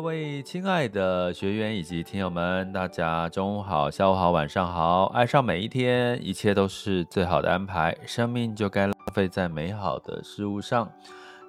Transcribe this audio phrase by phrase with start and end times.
[0.00, 5.04] 各位亲爱的学员以及听友们，大家中午好、下午好、晚上好。
[5.12, 7.94] 爱上每一天，一切都是最好的安排。
[8.06, 10.90] 生命就该浪费在美好的事物上。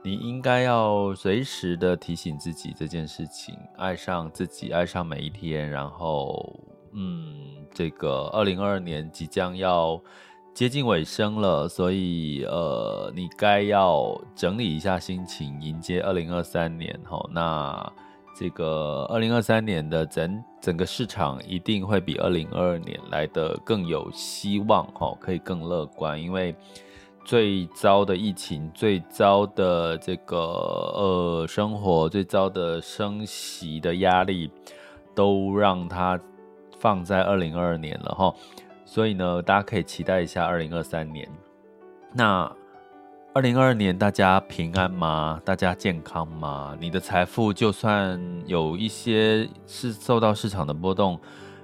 [0.04, 5.70] 你应该要随时的提醒自己这件事情，爱上自己，爱上每一天。
[5.70, 6.60] 然后，
[6.92, 7.34] 嗯，
[7.74, 9.98] 这个二零二二年即将要
[10.54, 17.00] 接近尾声了，所以呃，你该要整理一下心情，迎接二零二三年。
[17.06, 17.94] 吼，那。
[18.34, 26.56] 这个二零二三年的整整个市场一定会比二零二二年来得更有希望，哈，可以更乐观，因为
[27.24, 34.50] 最糟的疫情、最糟的这个呃生活、最糟的升息的压力，
[35.14, 36.20] 都让它
[36.80, 38.34] 放在二零二二年了，哈，
[38.86, 41.28] 所以呢，大家可以期待一下二零二三年。
[42.14, 42.52] 那。
[43.34, 45.42] 二零二二年，大家平安吗？
[45.46, 46.76] 大家健康吗？
[46.82, 51.18] 你的财富就算有一些是受到市场的波动，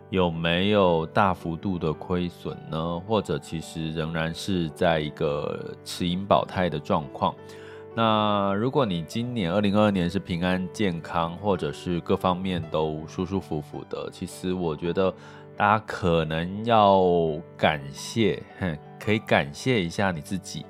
[0.09, 2.97] 有没有大幅度的亏损呢？
[3.05, 7.35] 或者其实仍然是在一个持盈保泰的状况？
[7.93, 15.13] 那如果你今年二零二二年是平安健康，或者是各方面都舒舒服服的，其实我觉得
[15.57, 17.03] 大家可能要
[17.57, 20.65] 感谢，哼，可以感谢一下你自己。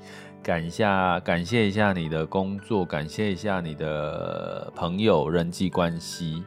[0.47, 6.41] 感一下，感谢一下你的工作，感谢一下你的朋友、人际关系。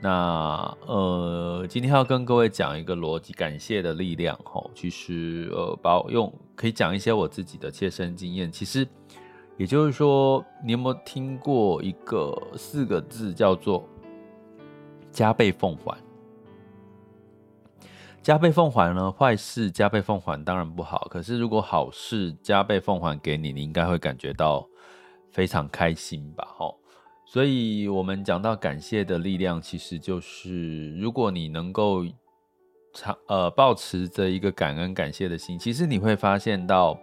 [0.00, 4.34] 那呃，今天要跟各位讲一个逻辑感谢的力量。
[4.42, 8.50] 吼，其实呃，把我用可以讲一些我自己的切身经验。
[8.50, 8.88] 其实
[9.58, 13.86] 也就是说，你有没有听过一个四个字叫做
[15.12, 15.94] 加倍奉还？
[18.26, 19.12] 加倍奉还呢？
[19.12, 21.06] 坏事加倍奉还当然不好。
[21.08, 24.68] 可是如果好事加倍奉还给你，你应该会感觉到
[25.30, 26.44] 非常开心吧？
[26.56, 26.76] 吼，
[27.24, 32.04] 所以我们讲到感谢的力量，其实就是如果你能够
[32.92, 36.98] 长呃保持着一个感恩感谢的心，其实你会发现到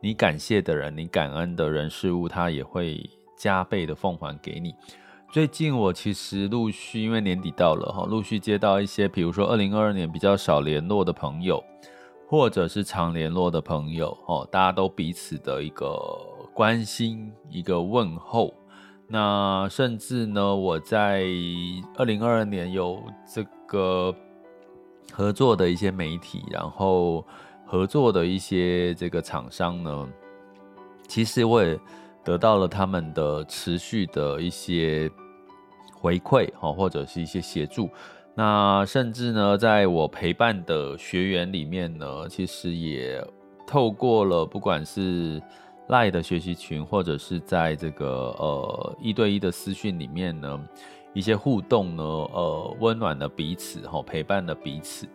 [0.00, 4.72] 你感谢的人，你感恩的人事物，它也会加倍的奉还给你。
[5.34, 11.60] 最近我其实陆续，因为年底到了哈，陆续接到一些，比如说二零二二年比较少联络的朋友，
[12.28, 15.92] 或者是常联络的朋友，哦，大家都彼此的一个
[16.54, 18.54] 关心，一个问候。
[19.08, 21.24] 那甚至呢，我在
[21.96, 24.14] 二零二二年有这个
[25.10, 27.26] 合作的一些媒体，然后
[27.66, 30.08] 合作的一些这个厂商呢，
[31.08, 31.76] 其实我也
[32.22, 35.10] 得到了他们的持续的一些。
[36.04, 37.88] 回馈哈，或者是一些协助，
[38.34, 43.26] 那甚至呢，在我陪伴的学员里面呢，其实也
[43.66, 45.42] 透过了不管是
[45.88, 48.06] 赖的学习群，或者是在这个
[48.38, 50.60] 呃一对一的私讯里面呢，
[51.14, 55.08] 一些互动呢，呃，温暖了彼此哈，陪伴了彼此。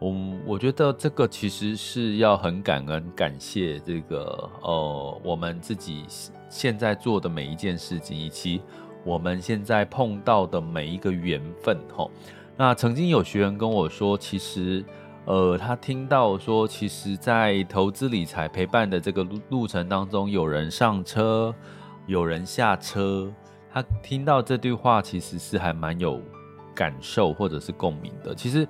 [0.00, 6.04] 嗯，我觉得这个其实是要很感恩、感谢这个呃，我们自己
[6.48, 8.60] 现在做的每一件事情，以及
[9.06, 11.78] 我们现在碰到的每一个缘分。
[11.94, 12.10] 吼，
[12.56, 14.84] 那曾经有学员跟我说，其实
[15.24, 21.54] 呃，他听到说，其实，在投资理财陪伴的这个路路程当中，有人上车，
[22.06, 23.32] 有人下车。
[23.72, 26.20] 他听到这句话，其实是还蛮有
[26.74, 28.34] 感受或者是共鸣的。
[28.34, 28.66] 其实。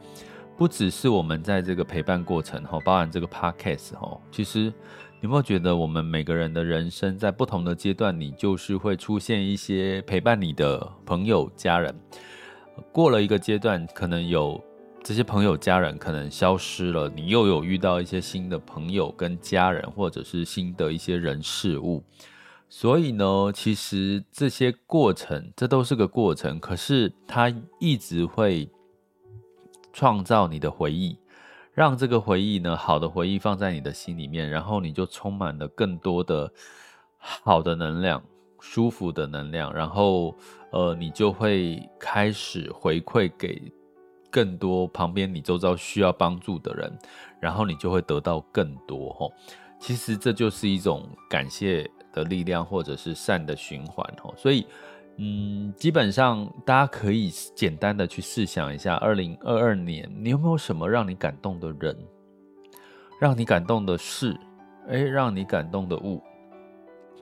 [0.58, 4.72] 不只是我们在这个陪伴过程哈，包含这个 podcast 哈，其实
[5.26, 11.92] 有没有觉得我们每个人的人生在不同的阶段，你就是会出现一些陪伴你的朋友、家人。
[12.92, 14.62] 过了一个阶段，可能有
[15.02, 22.04] 这些朋友、家人可能消失了，你又有遇到一些新的朋友跟家人，或者是新的一些人事物。
[22.68, 28.70] 所以呢，其实这些过程，这都是个过程，可是它一直会。
[29.92, 31.16] 创造你的回忆，
[31.76, 36.50] 让这个回忆呢，好的回忆放在你的心里面，然后你就充满了更多的
[37.18, 38.22] 好的能量、
[38.60, 40.34] 舒服的能量，然后
[40.72, 43.70] 呃，你就会开始回馈给
[44.30, 46.90] 更多旁边你周遭需要帮助的人，
[47.38, 49.30] 然后你就会得到更多吼。
[49.78, 54.66] 其实这就是一种感谢的力量，或者是善的循环吼，所以。
[55.18, 61.96] 嗯，基本上大家可以简单的去试想一下，二零二二年你有没有什么让你感动的人，
[63.18, 64.38] 让你感动的事，
[64.88, 66.22] 哎，让你感动的物。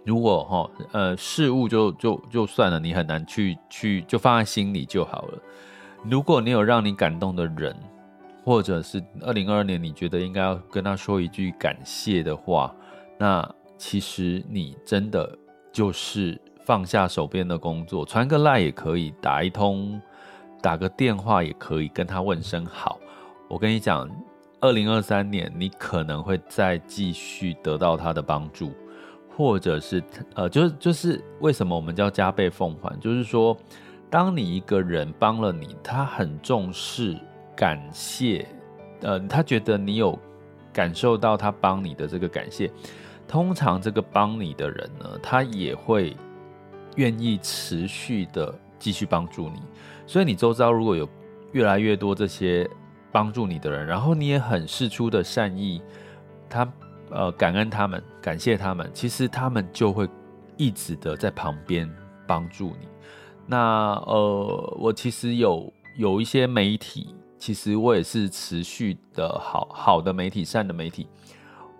[0.04, 5.38] 如果哈，呃，事物就就就算了，你很难去去就放在心里就好了。
[6.02, 7.76] 如果你有让你感动的人，
[8.44, 12.74] 或者是二零二二年你觉得应该要跟他说一句感谢的话，
[13.18, 13.48] 那
[13.78, 15.38] 其实你真的
[15.72, 16.40] 就是。
[16.64, 20.00] 放下手边的工作，传个赖也可以，打一通，
[20.62, 22.98] 打个电话也可以，跟他问声好。
[23.48, 24.08] 我跟你讲，
[24.60, 28.72] 二零二三年你可能会再继续得到他的帮助，
[29.36, 30.02] 或者是
[30.34, 32.98] 呃，就是就是为什么我们叫加倍奉还？
[32.98, 33.54] 就是说，
[34.08, 37.14] 当你一个人帮了你，他很重视、
[37.54, 38.48] 感谢，
[39.02, 40.18] 呃，他觉得你有
[40.72, 42.70] 感受到他帮你的这个感谢，
[43.28, 46.16] 通常这个帮你的人呢，他也会。
[46.96, 49.60] 愿意持续的继续帮助你，
[50.06, 51.08] 所以你周遭如果有
[51.52, 52.68] 越来越多这些
[53.10, 55.80] 帮助你的人，然后你也很释出的善意，
[56.48, 56.72] 他
[57.10, 60.08] 呃感恩他们，感谢他们，其实他们就会
[60.56, 61.88] 一直的在旁边
[62.26, 62.88] 帮助你。
[63.46, 71.06] 那呃，我其实有有一些媒体，其实我也是持续的好好的媒体，善的媒体。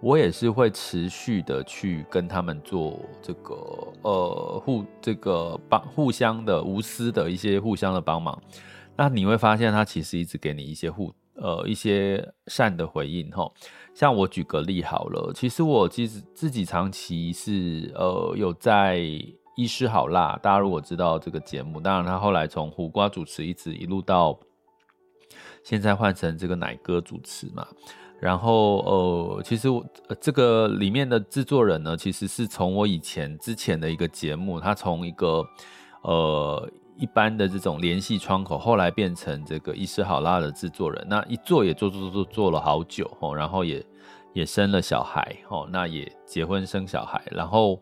[0.04, 3.54] 我也是会持续的去跟他们做这个
[4.02, 8.38] 呃互这个帮互相的无私的一些互相的帮忙，
[8.96, 13.50] 那你会发现他其实一直给你一些互呃一些善的回应哈。
[13.94, 18.98] 像我举个例好了，其实我其实自己长期是呃有在
[19.56, 24.38] 医师好辣，大家如果知道这个节目，当然他后来从胡瓜主持一直一路到
[25.62, 27.66] 现在换成这个奶哥主持嘛。
[28.24, 29.84] 然后，呃，其实我
[30.18, 35.44] 这个里面的制作人呢，其实是从我以前之前的一个节目，他从一个
[36.00, 36.66] 呃
[36.96, 41.06] 一般的这种联系窗口，后来变成这个伊斯好拉的制作人。
[41.06, 43.84] 那一做也做做做做了好久哦，然后也
[44.32, 47.22] 也生了小孩哦，那也结婚生小孩。
[47.30, 47.78] 然后，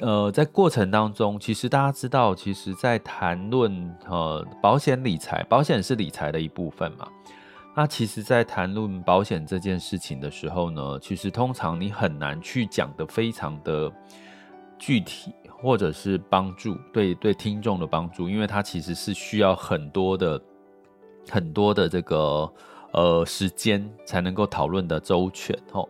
[0.00, 7.06] 呃，在过程当中，其实大家知道，其实在谈论呃保险理财，保险是理财的一部分嘛。
[7.74, 13.90] 那其实，在谈论保险这件事情的时候呢，其实通常你很难去讲得非常的
[14.78, 20.38] 具体，或者是帮助对对听众的帮助，因为它其实是需要很多的
[21.30, 22.52] 很多的这个
[22.92, 25.88] 呃时间才能够讨论的周全哦。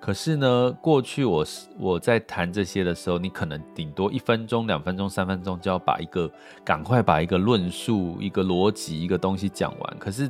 [0.00, 1.46] 可是呢，过去我
[1.78, 6.28] 我在谈这些的时候，你可能顶多一分钟、两分钟、三分钟就要把一个
[6.64, 10.28] 赶快把一个论述、一个逻辑、一个东西讲完，可是。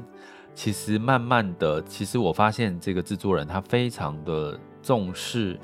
[0.62, 5.58] 其实慢慢的，其实我发现这个制作人他非常的重视，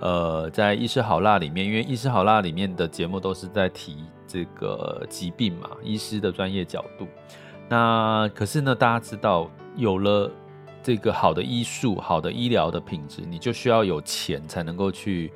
[0.00, 7.08] 呃，在医师好辣里面，因为医师好辣里面的节目都是在提这个疾病嘛，医师的专业角度。
[7.70, 10.30] 那可是呢，大家知道，有了
[10.82, 15.32] 这个好的医术、好的医疗的品质，你就需要有钱才能够去。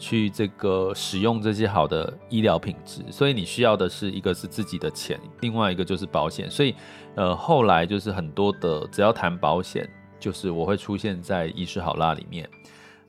[0.00, 6.50] 去这个使用这些好的医疗品质，所以你需要的是一个是自己的钱，另外一个就是保险。
[6.50, 6.74] 所以，
[7.14, 9.88] 呃，后来就是很多的，只要谈保险，
[10.18, 12.48] 就是我会出现在医师好辣里面。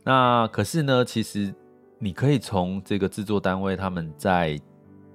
[0.03, 1.53] 那可是呢，其实
[1.97, 4.59] 你可以从这个制作单位他们在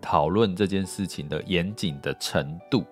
[0.01, 2.85] 讨论这件事情的严谨的程度，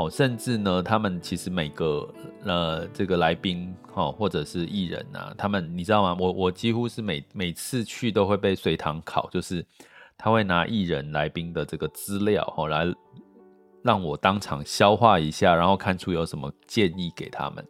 [0.00, 2.08] 哦，甚至呢，他们其实每个
[2.44, 6.16] 呃这个来宾哈，或者是艺人啊，他们你知道吗？
[6.18, 9.62] 我我几乎是每每次去都会被随堂考，就是
[10.16, 12.90] 他会拿艺人来宾的这个资料哈来
[13.82, 17.62] 让我当场消化一下，然后看出有什么建议给他们。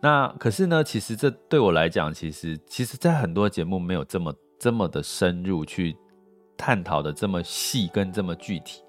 [0.00, 5.96] 那可是呢，其实这对我来讲，其实其实在很多节目没有这么这么的深入去
[6.56, 8.82] 探讨的这么细跟这么具体，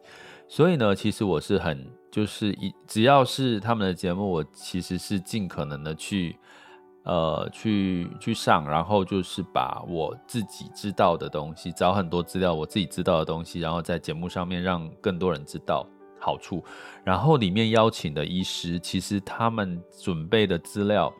[0.47, 1.87] 所以呢，其实我是很。
[2.13, 6.37] 就是一只要是他们的节目，我其实是尽可能的去，
[7.05, 15.83] 呃，去去上，然后就是把我自己知道的东西，找很多资料，我自己知道的东西，然后在节目上面让更多人知道
[16.19, 16.63] 好处。
[17.03, 21.11] 然后里面邀请的医师，其实他们准备的资料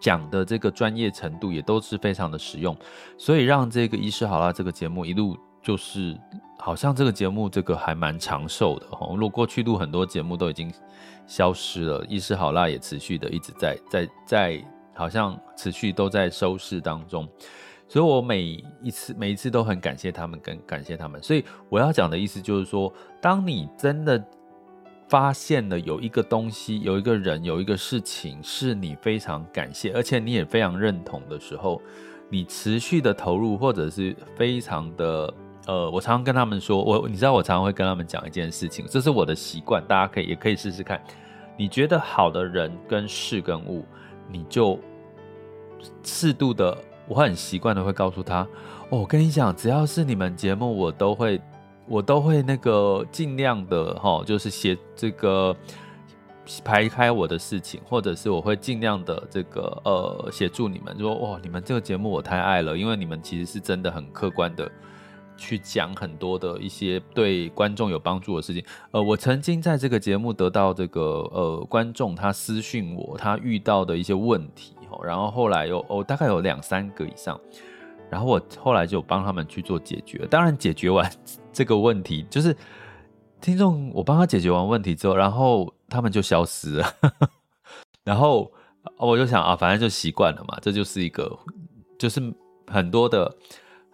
[0.00, 2.76] 讲的这个专业程度也都是非常的实用，
[3.16, 5.38] 所以让这个医师好啦，这个节目一路。
[5.60, 6.16] 就是
[6.60, 10.70] 好像这个节目这个还蛮长寿的哈，如果过去录很多节目都已经
[11.26, 17.26] 消失了，医师好辣也持续的一直在在在，好像持续都在收视当中，
[17.86, 18.42] 所以我每
[18.82, 21.22] 一次每一次都很感谢他们，跟感谢他们。
[21.22, 24.22] 所以我要讲的意思就是说，当你真的
[25.08, 31.80] 发现了有一个东西、有一个人、有一个事情是你非常感谢，而且你也非常认同的时候，
[32.28, 35.32] 你持续的投入或者是非常的。
[35.68, 40.98] 呃，我常常跟他们说，我你知道，我常常会跟他们讲一件事情，这是我的习惯，大家可以也可以试试看。
[41.58, 43.84] 你觉得好的人跟事跟物，
[44.30, 44.80] 你就
[46.02, 46.74] 适度的，
[47.06, 48.48] 我很习惯的会告诉他，
[48.88, 51.38] 哦，我跟你讲，只要是你们节目，我都会，
[51.86, 55.54] 我都会那个尽量的哈，就是写这个
[56.64, 64.66] 排开我的事情，或者是我会尽量的这个呃协助你们，说哇，你们这个节目我太爱了，因为你们其实是真的很客观的。
[65.38, 68.62] 去讲很多的一些对观众有帮助的事情。
[68.90, 71.02] 呃，我曾经在这个节目得到这个
[71.32, 77.40] 呃观众他私讯我他遇到的一些问题，然后后来有哦大概有两三个以上，
[78.10, 80.26] 然后我后来就帮他们去做解决。
[80.26, 81.10] 当然解决完
[81.52, 82.54] 这个问题，就是
[83.40, 86.94] 听众我帮他解决完问题之后，然后他们就消失了。
[88.04, 88.52] 然后
[88.98, 91.38] 我就想啊，反正就习惯了嘛，这就是一个
[91.96, 92.20] 就是
[92.66, 93.36] 很多的。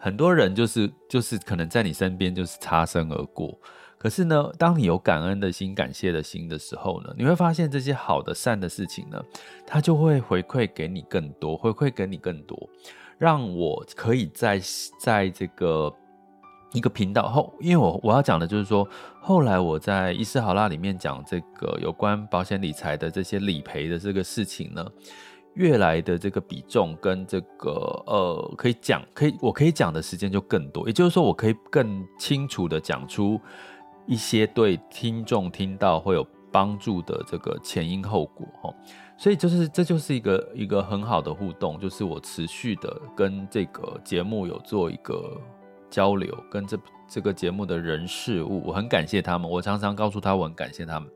[0.04, 3.58] 很多人就是就是可能在你身边就是擦身而过，
[3.96, 9.18] 可是呢，当你有感恩的心、感谢的心的时候呢，你会发现这些好的、善的事情呢，
[9.66, 12.68] 它就会回馈给你更多，回馈给你更多，
[13.16, 14.61] 让我可以在
[15.00, 15.90] 在这个
[16.75, 18.87] 一个频道后，因为我我要讲的就是说，
[19.23, 24.87] 后来我在伊斯好辣里面讲这个有关保险理财的这些理赔的这个事情呢。
[25.54, 27.70] 越来的这个比重跟这个
[28.06, 33.40] 呃，可以讲，可以我可以讲的时间就更多，也就是说，我可以更清楚的讲出
[34.06, 38.75] 一些对听众听到会有帮助的这个前因后果哈，
[39.16, 45.40] 所以就是这就是一个一个很好的互动，就是我持续的跟这个节目有做一个
[45.88, 51.08] 交流，跟这这个节目的人事物，我很感谢他们，我常常告诉他我很感谢他们，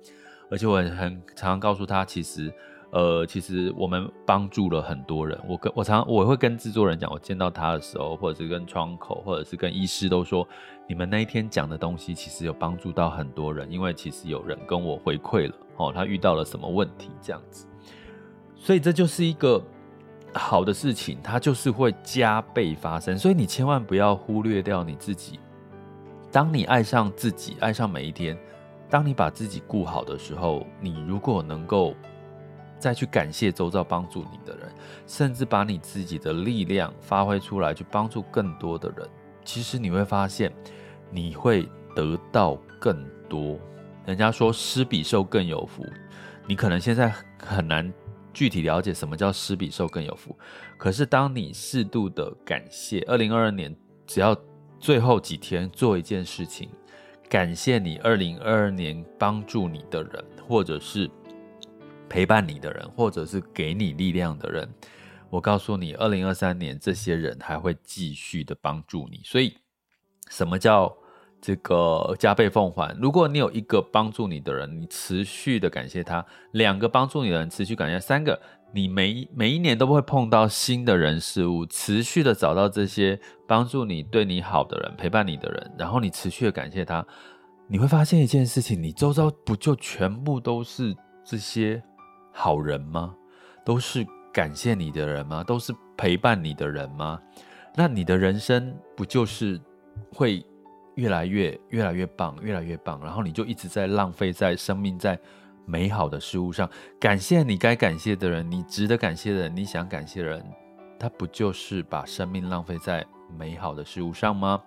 [0.48, 2.52] 而且我很很常常告诉他其实。
[2.90, 5.38] 呃，其实我们帮助了很多人。
[5.46, 10.48] 我跟我常我会跟制作人讲，我见到他的时候，或者是跟窗口，或者是跟医师都说，
[10.88, 17.66] 你们那一天讲的东西其实有帮助到很多人，因为其实有人跟我回馈了，哦，他遇到了什么问题这样子。
[18.56, 19.62] 所以这就是一个
[20.32, 23.18] 好的事情，它就是会加倍发生。
[23.18, 25.38] 所以你千万不要忽略掉你自己。
[26.32, 28.34] 当你爱上自己，爱上每一天，
[28.88, 31.94] 当你把自己顾好的时候，你如果能够。
[32.78, 34.68] 再去感谢周遭帮助你的人，
[35.06, 39.08] 甚至把你自己的力量发挥出来，去帮助更多的人。
[39.44, 40.52] 其实你会发现，
[41.10, 43.58] 你会得到更多。
[44.06, 45.84] 人家说施比受更有福，
[46.46, 47.92] 你可能现在很难
[48.32, 50.36] 具体了解什么叫施比受更有福。
[50.76, 53.74] 可是当你适度的感谢，二零二二年
[54.06, 54.36] 只要
[54.78, 56.70] 最后几天做一件事情，
[57.28, 61.10] 感谢你二零二二年帮助你的人，或者是。
[62.08, 64.68] 陪伴你的人，或者是给你力量的人，
[65.30, 69.20] 我告诉你，二零二三年这些人还会继续的帮助你。
[69.24, 69.54] 所以，
[70.30, 70.92] 什么叫
[71.40, 72.96] 这个加倍奉还？
[72.98, 78.40] 如果你有一个帮助你的人，你持续的感谢他；两个帮助你的人，持续感谢；三个，
[78.72, 87.06] 你每每一年都不会碰到新的人事物，持续的找到这些帮助你、对你好的人、陪伴你的人，然后你持续的感谢他，
[87.68, 91.82] 你会发现一件事情：你周遭不就全部都是这些？
[92.40, 93.12] 好人吗？
[93.64, 95.42] 都是感谢你的人吗？
[95.42, 97.20] 都是陪伴你的人吗？
[97.74, 99.60] 那你的人生不就是
[100.12, 100.46] 会
[100.94, 103.00] 越来越、越来越棒、越来越棒？
[103.02, 105.18] 然后你就一直在浪费在生命在
[105.66, 110.44] 美好的事物上，感谢你该感谢的人，你值得感谢的人，你想感谢的人，
[110.96, 113.04] 他不就是把生命浪费在
[113.36, 114.62] 美好的事物上吗？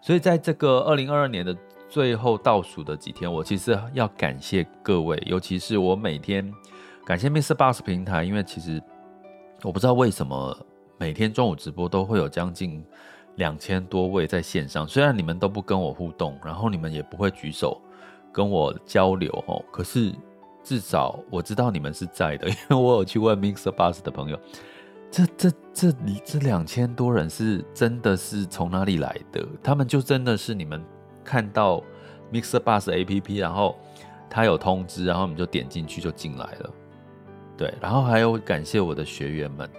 [0.00, 1.56] 所以在这个二零二二年的
[1.88, 6.52] 最后倒数的几天，我其实要感谢各位，尤其是我每天
[7.04, 8.82] 感谢 Mixer Bus 平台，因为其实
[9.62, 10.56] 我不知道为什么
[10.98, 12.84] 每天中午直播都会有将近
[13.36, 17.80] 两千多位在线上，虽然你们都不跟我互动，然后你们也不会举手
[18.32, 20.12] 跟我交流哦，可是。
[20.64, 24.38] 至少我知道你们是在的， 因为我有去问 Mixer Bus 的朋友，
[25.10, 29.44] 这这这里这两千多人是真的是从哪里来的？
[29.60, 30.80] 他们就真的是你们
[31.24, 31.82] 看到
[32.32, 33.76] Mixer Bus APP，然后
[34.30, 36.70] 他有通知，然后你们就点进去就进来了。
[37.62, 39.70] 对，然后还有感谢我的学员们，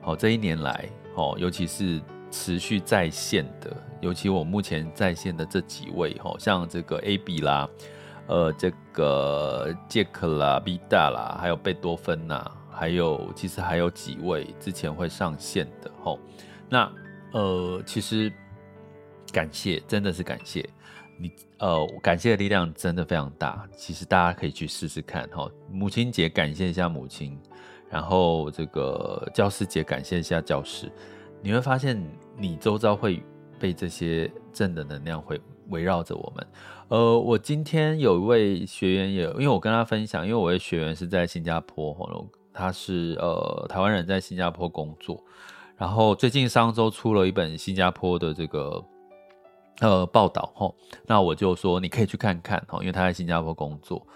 [0.00, 2.00] 好，这一年来，哦，尤其是
[2.30, 7.68] 持续在线的，尤其我目前在线的这几位，哦，像这个 AB 啦。
[8.26, 16.18] 呃，这个杰克啦、B 大啦，还有贝多芬呐，还有其实还有几位之前会上线的吼。
[16.70, 16.90] 那
[17.32, 18.32] 呃，其实
[19.30, 20.66] 感谢真的是感谢
[21.20, 23.68] 你，呃，感谢的力量真的非常大。
[23.76, 25.50] 其实大家可以去试试看吼。
[25.70, 27.38] 母亲节感谢一下母亲，
[27.90, 30.90] 然后这个教师节感谢一下教师，
[31.42, 32.02] 你会发现
[32.38, 33.22] 你周遭会
[33.58, 36.46] 被这些正的能量会围绕着我们。
[36.88, 41.94] 呃，我今天有一位学员也，因为我跟他分享，因为我的学员是在新加坡，
[42.52, 45.22] 他是呃台湾人在新加坡工作，
[45.76, 48.84] 然后最近上周出了一本新加坡的这个
[49.80, 50.74] 呃报道吼，
[51.06, 54.06] 那我就说你可以去看看吼，因为他在新加坡工作，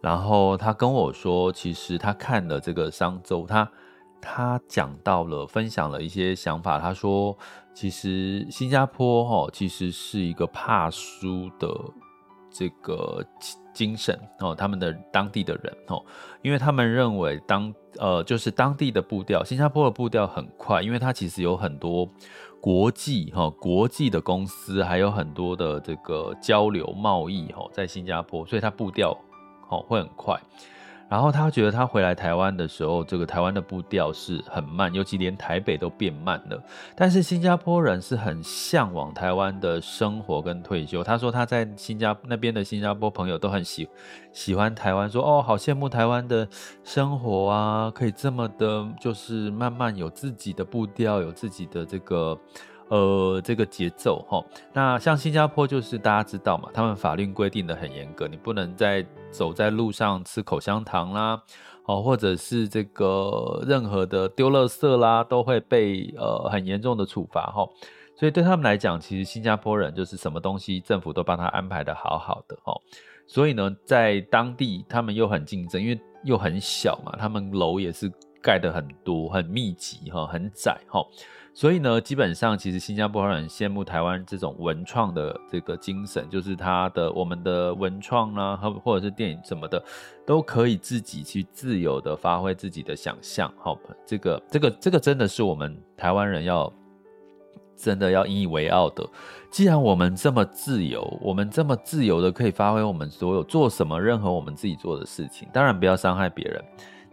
[0.00, 3.68] 然后他跟我说，其实他看了这个商周，他
[4.20, 7.36] 他讲到了分享了一些想法，他说
[7.74, 11.68] 其实新加坡吼其实是一个怕输的。
[12.56, 13.20] 这个
[13.72, 16.00] 精神哦，他们的当地的人哦，
[16.40, 22.08] 因为他们认为当呃，就是当地的步调，新加坡的步调很快，因为它其实有很多
[22.64, 29.14] 国际哈、国际的公司，还有很多的这个交流贸易哈、在新加坡，所以它步调
[29.68, 30.40] 哦会很快。
[31.08, 36.60] 然后他觉得他回来台湾的时候，这个台湾的步调是很慢，尤其连台北都变慢了。
[36.96, 41.04] 但是新加坡人是很向往台湾的生活跟退休。
[41.04, 43.88] 他说他在新加那边的新加坡朋友都很喜
[44.32, 46.48] 喜欢台湾，说哦，好羡慕台湾的
[46.82, 52.38] 生活啊，可以这么的，就是慢慢有自己的步调，有自己的这个。
[52.88, 61.42] 呃，这个节奏齁，那像新加坡就是大家知道嘛，他们法律规定的很严格，你不能在走在路上吃口香糖啦，
[61.86, 67.68] 哦，或者是这个任何的丢垃圾啦，都会被呃很严重的处罚齁。
[68.16, 72.56] 所以对他们来讲，其实新加坡人就是什么东西政府都帮他安排得好好的。
[73.26, 81.04] 所以呢，在当地他们又很竞争，因为又很小嘛，他们楼也是盖得很多、很密集哈，很窄齁。
[81.56, 89.80] 所以呢，基本上其实新加坡人很羡慕台湾这种文创的这个精神，就是他的我们的文创啊，或或者是电影什么的，
[90.26, 93.48] 都可以自己去自由的发挥自己的想象。
[93.56, 96.72] 好，这个这个这个真的是我们台湾人要
[97.76, 99.08] 真的要引以为傲的。
[99.48, 106.64] 既然我们这么自由，我们这么自由的可以发挥我们所有做什么任何我们自己做的事情，当然不要伤害别人。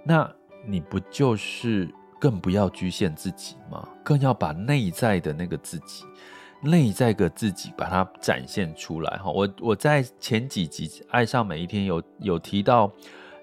[0.04, 0.28] 那
[0.66, 1.88] 你不就是？
[2.22, 6.06] 更不要局限自己嘛，更要把内在的那个自己，
[6.62, 9.32] 内在的自己把它展现出来哈。
[9.32, 12.92] 我我在前几集《爱上每一天》有有提到，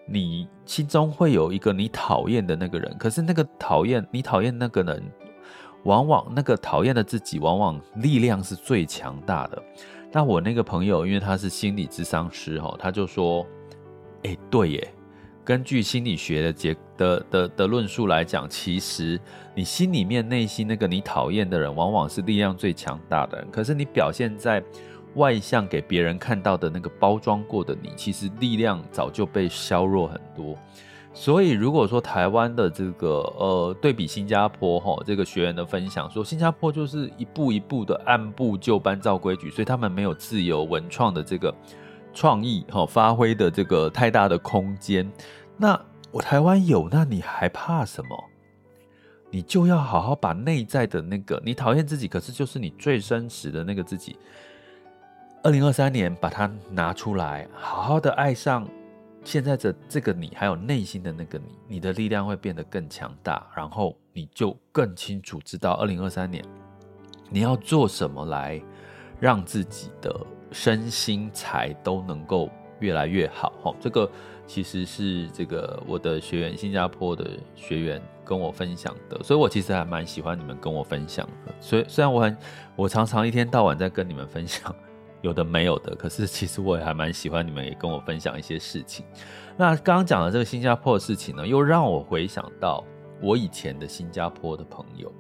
[0.07, 5.03] 你心中会有一个你讨厌的那个人，可是那个讨厌你讨厌那个人，
[5.83, 9.61] 往往那个讨厌的自己，往往力量是最强大的。
[10.13, 13.45] 那我那个朋友，因为他是心理智商师哈，他就说
[14.23, 14.89] ：“哎、对耶。”
[15.49, 19.19] 根据心理学的结的的的论述来讲，其实
[19.55, 23.51] 你心里面内心那个你讨厌的人，往往是力量最强大的人。
[23.51, 24.63] 可是你表现在
[25.15, 30.55] 外向给别人看到的那个包装过的你，其实力量早就被削弱很多。
[31.15, 41.55] 所以如果说台湾的这个呃对比新加坡哈，这个学员的分享说，新加坡就是一步一步的按部就班照规矩，所以他们没有自由文创的这个
[42.13, 45.11] 创意哈发挥的这个太大的空间。
[45.61, 45.79] 那
[46.13, 48.25] 我台湾有，那你还怕什么？
[49.31, 54.17] 你就要好好把内在的那个你讨厌自己，可是就是你最真实的那个自己。
[55.43, 58.67] 二零二三年把它拿出来，好好的爱上
[59.25, 66.43] 现在的这个你，还有内心的那个你，你的力量会变得更强大，然后你就更清楚知道二零二三年
[67.29, 68.63] 你要做什么来
[69.21, 73.53] 让自己的身心财都能够越来越好。
[73.63, 74.11] 哈，这个。
[74.49, 81.55] 其实是这个我的学员，新加坡的学员跟我分享的，所以我其实还蛮喜欢你们跟我分享的。
[81.61, 82.37] 所以虽然我很，
[82.75, 84.75] 我常常一天到晚在跟你们分享
[85.21, 89.05] 有的没有的，可是其实我也还蛮喜欢你们也跟我分享一些事情。
[89.57, 92.83] 那刚刚讲的这个新加坡的事情呢，又让我回想到
[93.21, 95.13] 我以前的新加坡的朋友，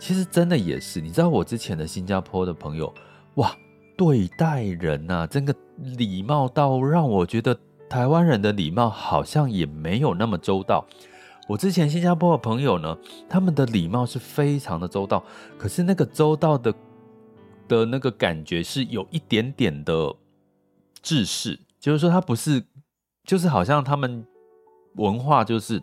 [0.00, 2.92] 其实真的也是，你知道我之前的新加坡的朋友，
[3.36, 3.56] 哇，
[3.96, 5.54] 对待人呐，真的
[5.96, 7.56] 礼貌到让我觉得。
[7.94, 10.84] 台湾人的礼貌好像也没有那么周到。
[11.46, 15.22] 我之前新加坡的朋友呢，他们的礼貌是非常的周到，
[15.56, 16.74] 可是那个周到的
[17.68, 20.12] 的那个感觉是有一点点的
[21.02, 22.64] 制式，就是说他不是，
[23.22, 24.26] 就是好像他们
[24.96, 25.80] 文化就是。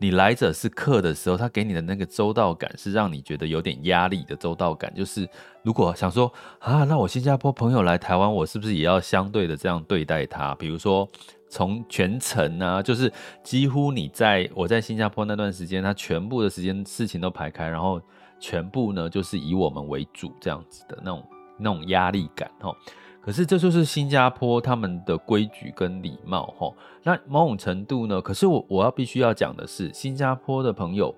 [0.00, 4.94] 你来者是客的时候，他给你的那个周到感是让你觉得有点压力的周到感。
[4.94, 5.28] 就是
[5.64, 10.54] 如果想说啊，那我新加坡朋友来台湾，我是不是也要相对的这样对待他？
[10.54, 11.08] 比如说
[11.48, 18.00] 从全程啊，就是几乎你在我在新加坡那段时间，他全部的时间事情都排开，然后
[18.38, 21.24] 全部呢就是以我们为主这样子的那种
[21.58, 22.74] 那种压力感哦。
[23.20, 28.22] 可是这就是新加坡他们的规矩跟礼貌哈，那某种程度呢？
[28.22, 31.14] 可是我我要必须要讲的是，新加坡的朋友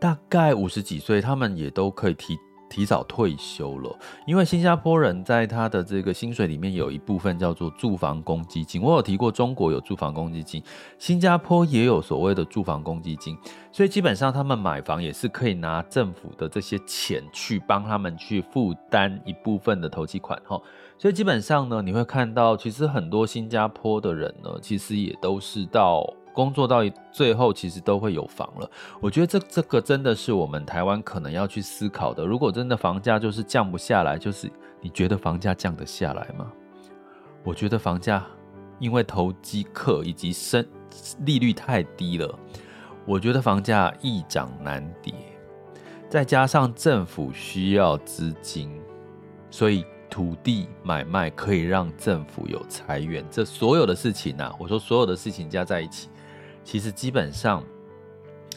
[0.00, 2.36] 大概五十几岁，他们也都可以提。
[2.70, 8.80] 提早退休了，因为新加坡人在他的这个薪水里面有一部分叫做住房公积金。
[8.80, 10.62] 我有提过，中国有住房公积金，
[10.96, 13.36] 新加坡也有所谓的住房公积金，
[13.72, 20.58] 所以基本上他们买房也是可以拿政府的这些钱去帮他们去负担一部分的投期款哈。
[20.96, 26.06] 所以基本上呢，你会看到其实很多新加坡的人呢，其实也都是到。
[26.32, 26.80] 工作到
[27.12, 28.70] 最后，其实都会有房了。
[29.00, 32.24] 我觉得这这个真的是我们台湾可能要去思考的。
[32.24, 36.50] 如果真的房价就是降不下来，就是你觉得房价降得下来吗？
[37.44, 38.24] 我觉得房价
[38.78, 40.66] 因为投机客以及升
[41.20, 42.38] 利率太低了，
[43.06, 45.14] 我觉得房价易涨难跌。
[46.08, 48.70] 再加上政府需要资金，
[49.50, 49.84] 所以。
[50.10, 56.08] 土地买卖可以让政府有财源，这所有的事情啊，我说所有的事情加在一起，
[56.64, 57.62] 其实基本上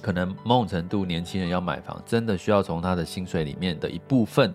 [0.01, 4.53] 可能某种程度，年轻人要买房，真的需要从他的薪水里面的一部分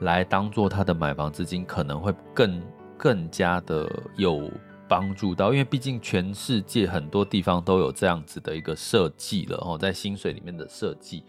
[0.00, 2.62] 来当做他的买房资金，可能会更
[2.96, 4.50] 更加的有
[4.88, 11.24] 帮助到，因为毕竟全世界很多地方都有这样子的一个设计了哦，在薪水里面的设计，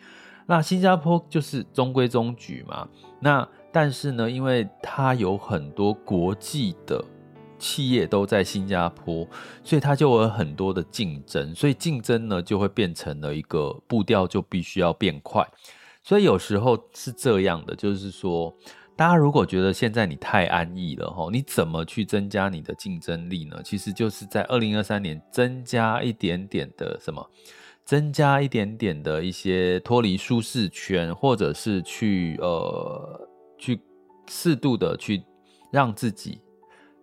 [0.45, 2.87] 那新加坡就是中规中矩嘛，
[3.19, 3.47] 那。
[3.71, 7.05] 但是呢，因为它有很多国际的
[7.59, 9.27] 企业都在新加坡，
[9.63, 15.45] 所以它就有很多的竞争，所以竞争呢就会变成了一个步调就必须要变快。
[16.01, 18.51] 所以有时候是这样的，就是说，
[18.95, 23.61] 大家如果觉得现在你太安逸了哈，你怎么去增加你的竞争力呢？
[23.63, 27.29] 其实就是在二零二三年增加一点点的什么，
[27.85, 33.27] 增加一点点的一些脱离舒适圈，或者是去呃。
[33.61, 33.77] 去
[34.29, 35.21] 适度的去
[35.69, 36.39] 让自己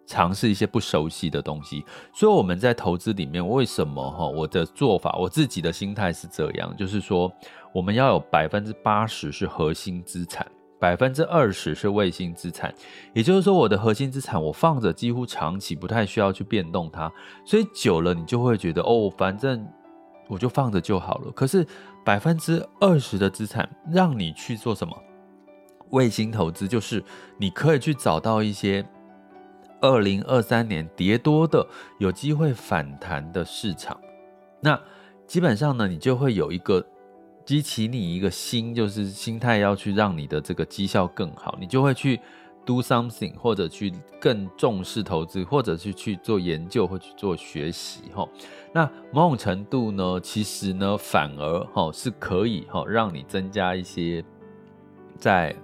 [0.07, 4.27] 尝试一些不熟悉的东西，所以我们在投资里面，为什么哈？
[4.27, 7.31] 我的做法，我自己的心态是这样，就是说
[7.73, 10.47] 我们要有百分之八十是核心资产，
[10.79, 12.73] 百分之二十是卫星资产。
[13.13, 17.13] 也就是说，我的核心资产我放着，几乎长期不太需要去变动它，
[17.45, 19.67] 所以久了你就会觉得哦，反正
[20.29, 21.33] 我就放着就好了。
[21.33, 21.67] 可是
[22.05, 24.97] 百分之二十的资产让你去做什么？
[25.91, 27.03] 卫星投资就是
[27.39, 28.85] 你可以去找到一些
[29.81, 31.67] 二零二三年跌多的
[31.99, 34.01] 有机会反弹的市场，
[34.61, 34.81] 那
[35.27, 36.85] 基本上呢，你就会有一个
[37.45, 42.21] 激起你一个心，就是心态要去让你的这个绩效更好，你就会去
[42.65, 48.29] do something 或者去更重视投资，或者是去做研究或去做学习哈。
[48.73, 54.25] 那某种程度呢，其实呢，反而哈是可以哈让你增加一些
[55.19, 55.55] 在。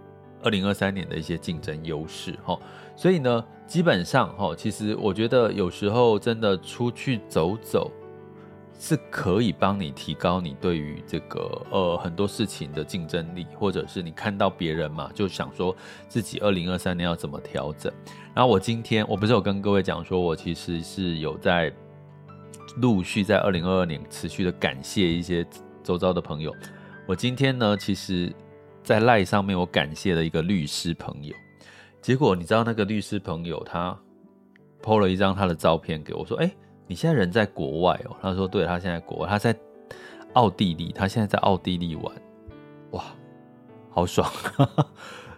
[0.44, 2.58] 二零二三年的一些竞争优势，哈，
[2.96, 7.90] 所以呢，基本上，哈，其实我觉得有时候真的出去走走，
[8.78, 15.74] 是可以帮你提高你对于这个呃很多事情的竞争力，或者是你看到别人嘛，就想说
[16.06, 17.90] 自己二零二三年要怎么调整。
[18.34, 21.72] 然后我今天我不是有跟各位讲说，我其实是有在
[22.76, 25.46] 陆续在二零二二年持续的感谢一些
[25.82, 26.54] 周遭的朋友。
[27.06, 28.30] 我今天呢，其实。
[28.84, 31.32] 在赖上面，我感谢了一个律师朋友。
[32.02, 33.96] 结果你知道那个律师朋友他
[34.82, 36.52] po 了一张他的照片给我，说：“哎，
[36.88, 39.56] 你现在人在国外哦？”他说：“对，他现在国外，他在
[40.32, 42.12] 奥地利，他现在在奥地利玩，
[42.90, 43.04] 哇，
[43.88, 44.28] 好爽！”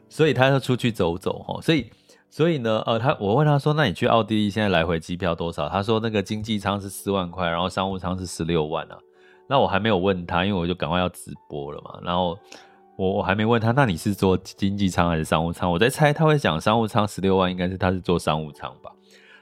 [0.09, 1.61] 所以他要出去走走哈。
[1.61, 1.90] 所以
[2.31, 5.68] 所以呢，呃，他我问他说，那你去奥地利现在来回机票多少？
[5.68, 8.96] 他说那个经济舱是四万块，然后商务舱是十六万啊。
[9.46, 12.00] 那我还没有问他，因为我就赶快要直播了嘛。
[12.03, 12.38] 然后
[12.96, 15.70] 我我还没问他，那你是坐经济舱还是商务舱？
[15.70, 18.90] 我在猜他会讲商务舱十六万，应该是他是坐商务舱吧。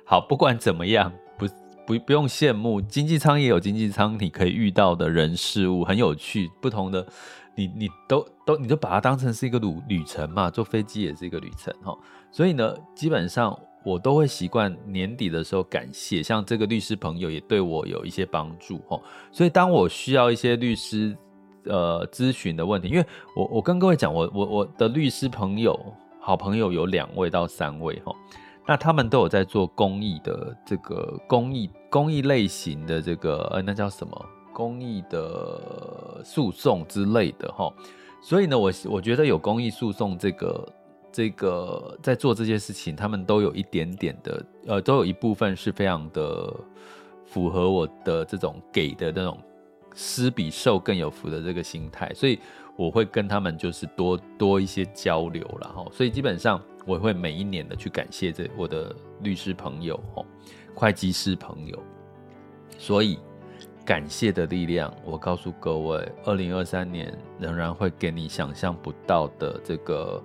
[0.05, 1.47] 好，不管怎么样，不
[1.87, 7.07] 不不用羡慕，经济舱也有经济舱你可以遇到的人事物，很有趣，不同的。
[7.55, 11.95] 你你都都你就把它当成是一个旅旅程嘛，坐飞机也是一个旅程哈，
[12.31, 18.99] 所以呢，基本上我都会习惯年底的时候感谢，像这个律师朋友也对我有一些帮助哈，
[19.31, 21.15] 所以当我需要一些律师
[21.65, 25.79] 呃咨询的问题，因为我我跟各位讲，我我我的律师朋友
[26.21, 28.15] 好朋友有两位到三位哈，
[28.67, 34.27] 那他们都有在做公益的这个公益公益类型的这个呃那叫什么？
[34.55, 37.73] 公益的诉讼之类的哈，
[38.21, 40.69] 所以呢，我我觉得有公益诉讼这个
[41.11, 46.55] 这个在做这些事情，他们都有一点点的，呃，都有一部分是非常的
[47.25, 49.39] 符合我的这种给的那种
[49.95, 52.39] 施比受更有福的这个心态，所以
[52.77, 60.25] 我会跟他们就是多多一些交流了哈，所以基本上我会每一年的去感谢这我的律师朋友哈，
[60.75, 61.79] 会计师朋友，
[62.79, 63.19] 所以。
[63.85, 70.23] 感谢的力量，我告诉各位，二零二三年仍然会给你想象不到的这个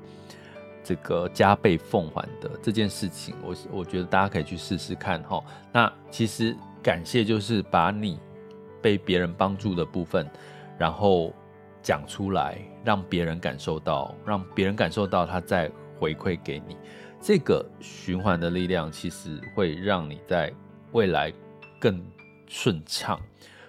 [0.84, 3.34] 这个加倍奉还的这件事情。
[3.44, 5.44] 我我觉得大家可以去试试看哈。
[5.74, 8.20] 那其实感谢就是把你
[8.88, 10.26] 被别人帮助的部分，
[10.78, 11.34] 然后
[11.82, 15.70] 讲出来，让别人感受到，让别人感受到他再
[16.00, 16.78] 回馈给你。
[17.20, 20.54] 这个循环的力量，其实会让你在
[20.94, 21.34] 未来
[21.82, 22.02] 更
[22.48, 23.20] 顺畅。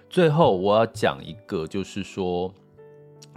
[0.09, 2.49] 最后我要讲一个，就是说，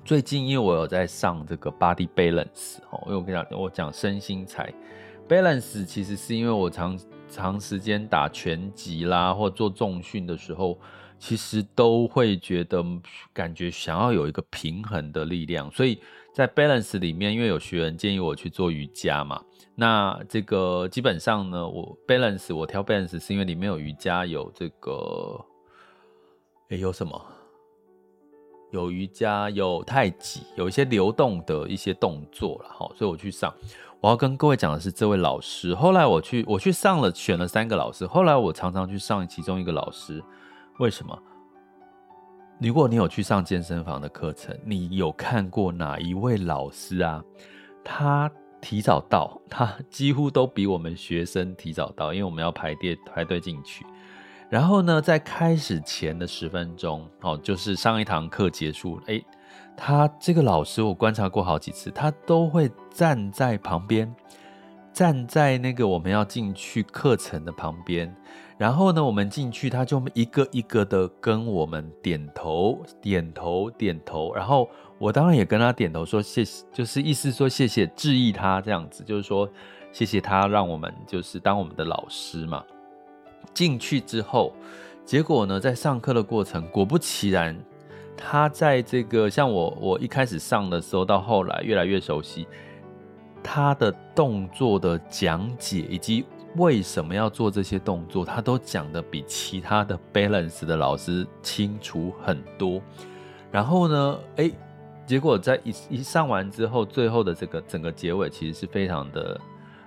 [0.05, 4.73] 最近因为我有在上这个 Body Balance 哈，因为我跟你讲，我讲身心财
[5.29, 6.97] Balance，其实是因为我长
[7.29, 10.79] 长时间打拳击啦，或做重训的时候，
[11.22, 12.85] 其实都会觉得
[13.32, 16.00] 感觉想要有一个平衡的力量，所以
[16.35, 19.40] 在 Balance 里面，因为有学员建议我去做瑜伽嘛，
[19.76, 25.40] 那这个基本上呢，我 Balance 我挑 Balance 是因为里面有瑜伽，有这个。
[26.70, 27.24] 欸、有什么？
[28.72, 33.54] 有瑜伽，有太极，有一些流动的一些动作了哈，所以我去上。
[34.00, 40.20] 我要跟各位讲的是，这位老师，后来我去我去上了，选了三个老师，后来我常常去上其中一个老师。
[40.78, 41.18] 为什么？
[42.61, 47.22] 如果你有去上健身房的课程，你有看过哪一位老师啊？
[47.85, 48.30] 他
[48.61, 53.85] 提早到，他几乎都比我们学生提早到，因为我们要排队排队进去。
[54.48, 59.24] 然后呢，在开始前的十分钟，哦，就是上一堂课结束，诶，
[59.76, 64.14] 他这个老师我观察过好几次，他都会站在旁边，
[64.92, 68.14] 站在那个我们要进去课程的旁边。
[68.59, 74.33] 然后呢，我们进去，他就一个一个的跟我们点头，点头，点头。
[74.35, 79.48] 然后我当然也跟他点头说谢谢，就是意思说谢谢，致意他这样子，就是说
[79.90, 82.62] 谢谢他让我们就是当我们的老师嘛。
[83.52, 84.55] 进去之后，
[85.05, 87.59] 结果呢，在上课的过程，果不其然，
[88.16, 92.46] 他在这个像我，我一开始上的时候，到后来越来越熟悉，
[93.42, 96.24] 他的动作的讲解以及
[96.57, 102.81] 为什么要做这些动作，他都讲的比其他的 balance 的老师清楚很多。
[103.50, 104.52] 然后呢，诶，
[105.07, 109.40] 结果在一一上完之后，最后的这个整个结尾其实是非常的。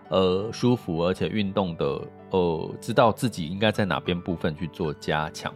[0.10, 5.52] 呃，舒服，而且运动的，呃，知道自己应该在哪边部分去做加强。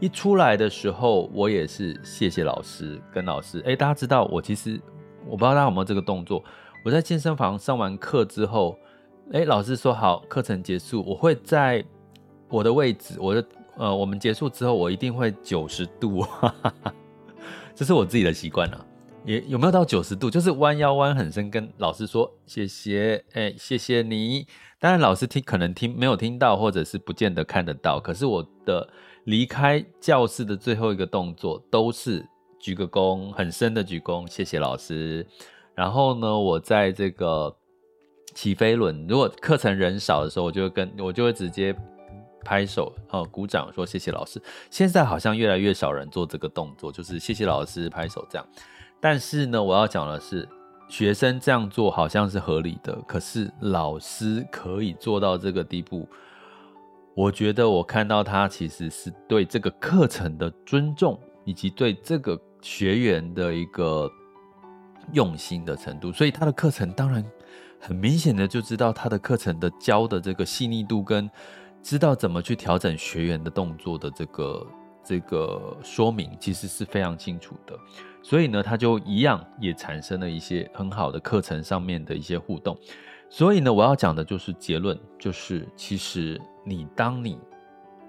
[0.00, 4.78] 一出来的时候，我也是谢谢老师，跟老师，哎，大家知道我其实，
[5.24, 6.42] 我不知道大家有没有这个动作。
[6.84, 8.76] 我在健身房上完课之后，
[9.32, 11.84] 哎，老师说好，课程结束，我会在
[12.48, 13.44] 我的位置，我的，
[13.76, 16.26] 呃，我们结束之后，我一定会九十度，
[17.72, 18.86] 这是我自己的习惯了。
[19.24, 20.28] 也有没有到九十度？
[20.28, 24.44] 就是弯腰弯很深，跟老师说谢谢，哎、谢谢你。
[24.80, 28.00] 当然老师听可能听没有听到，或者是不见得看得到。
[28.00, 28.88] 可是我的
[29.26, 32.26] 离开教室的最后一个动作都是
[32.58, 35.24] 鞠个躬，很深的鞠躬，谢谢老师。
[35.74, 37.54] 然后呢，我在这个
[38.34, 41.74] 起飞轮，如果课程人少的时候，我就会跟我就会直接
[42.44, 44.40] 拍手哦，鼓掌说谢谢老师。
[44.70, 48.46] 现在好像越来越少人做这个动作，就是谢谢老师拍手这样。
[49.00, 50.48] 但是呢，我要讲的是，
[50.88, 56.06] 学生这样做好像是合理的，可是老师可以做到这个地步，
[57.14, 64.10] 我觉得我看到他其实是对这个课程的尊重，以及对这个学员的一个
[65.12, 67.24] 用心的程度，所以他的课程当然
[67.80, 71.28] 很明显的就知道他的课程的教的这个细腻度，跟
[71.82, 74.66] 知道怎么去调整学员的动作的这个
[75.02, 77.76] 这个说明，其实是非常清楚的。
[78.22, 82.78] 所以呢，他就一样也产生了一些很好的课程上面的一些互动。
[83.28, 87.36] 所以呢，我要讲的就是结论，就是其实你当你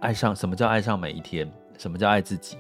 [0.01, 2.58] 爱上什么叫爱上每一天，什么叫爱自己，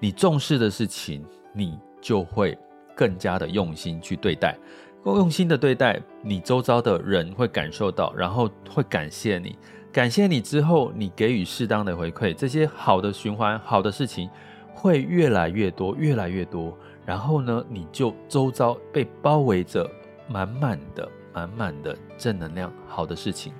[0.00, 2.58] 你重视的事情，你就会
[2.96, 4.56] 更加的用心去对待，
[5.04, 9.56] 用心的对待，你周遭的人会感受到，然后会感谢你，
[9.92, 14.28] 感谢你之后，你给予适当的回馈，这些好的循环，好的事情
[14.74, 19.88] 会越来越多，越来越多，然后呢，你就周遭被包围着
[20.26, 21.08] 满满的。
[21.36, 23.52] 满满的正能量，好的事情，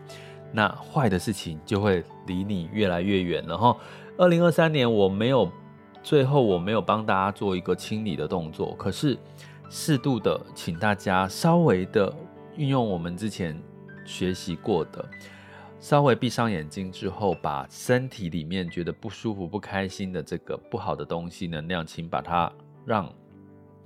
[0.51, 3.77] 那坏的事情就会离你越来越远了哈。
[4.17, 5.53] 二零二三年我没有，
[6.07, 9.19] 最后我没有帮大家做一个清理的动作，可是
[9.69, 12.15] 适度的，请大家稍微的
[12.57, 13.61] 运用我们之前
[14.05, 15.05] 学习过的，
[15.81, 22.53] 稍微闭上眼睛之后，把身体里面觉得不舒服、不开心的这个不好的东西能量，请把它
[22.85, 23.13] 让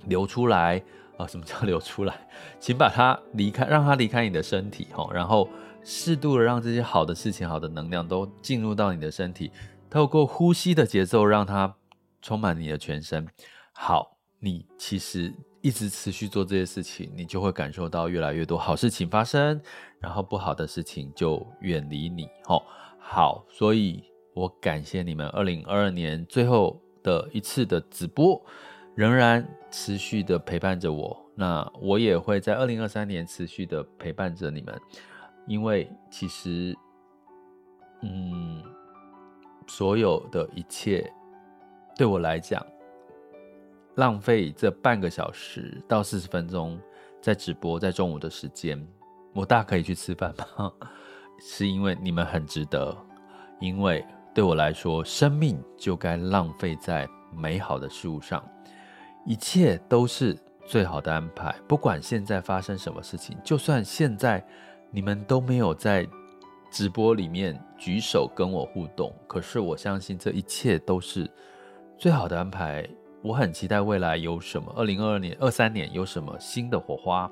[0.05, 0.79] 流出来
[1.17, 1.25] 啊。
[1.25, 2.29] 什么叫流出来？
[2.59, 5.49] 请把它离开，让它离开你的身体，然后
[5.83, 9.49] 适度的让这些好的事情、好的能量都进入到你的身体，
[9.89, 11.75] 透过呼吸的节奏，让它
[12.21, 13.27] 充满你的全身。
[13.73, 19.61] 好，你其实一直持续做这些事情，你就会感受到越来越多好事情发生，
[19.99, 22.25] 然后不好的事情就远离你。
[22.47, 22.61] 哦
[22.99, 24.03] 好，所以
[24.33, 28.43] 我感谢你们，二零二二年最后的一次的直播。
[28.93, 34.77] 仍然持续的陪伴着我，那我也会在二零二三年持续的陪伴着你们，
[35.47, 36.75] 因为其实，
[38.01, 38.61] 嗯，
[39.65, 41.09] 所有的一切
[41.95, 42.65] 对我来讲，
[43.95, 46.79] 浪费这半个小时到四十分钟
[47.21, 48.83] 在直播，在中午的时间，
[49.33, 50.71] 我大可以去吃饭吗？
[51.39, 52.95] 是因为你们很值得，
[53.59, 58.43] 因为对我来说，生命就该浪费在美好的事物上。
[59.25, 64.43] 一切都是最好的安排，不管现在发生什么事情，就算现在
[64.89, 66.07] 你们都没有在
[66.71, 71.29] 直播里面举手跟我互动，可是我相信这一切都是
[72.01, 72.83] 最好的安排。
[73.21, 77.31] 我很期待未来有什么，二零二二年、二三年有什么新的火花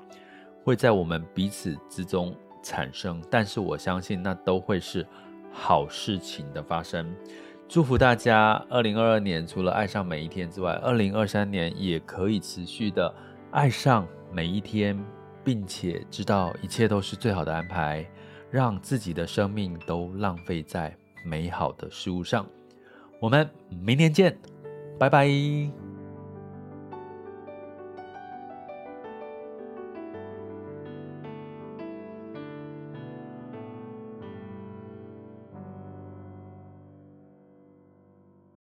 [0.64, 5.04] 会在我们彼此之中产生，但是我相信那都会是
[5.52, 7.12] 好事情的发生。
[7.68, 13.12] 祝福大家，二零二二年除了爱上每一天之外，二零二三年也可以持续的
[13.50, 15.04] 爱上每一天，
[15.44, 18.08] 并且知道一切都是最好的安排，
[18.52, 22.46] 让自己的生命都浪费在美好的事物上。
[23.20, 23.50] 我们
[23.84, 24.38] 明年见，
[25.00, 25.89] 拜拜。